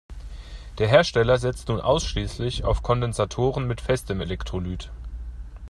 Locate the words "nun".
1.67-1.79